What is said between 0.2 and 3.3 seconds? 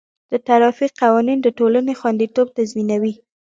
د ټرافیک قوانین د ټولنې خوندیتوب تضمینوي.